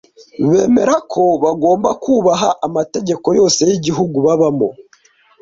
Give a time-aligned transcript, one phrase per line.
[0.49, 4.69] Bemera ko bagomba kubaha amategeko yose y’igihugu babamo